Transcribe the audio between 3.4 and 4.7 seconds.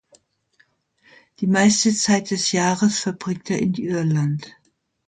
er in Irland.